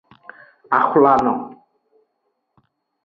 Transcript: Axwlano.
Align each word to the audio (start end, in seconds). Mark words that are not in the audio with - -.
Axwlano. 0.77 1.33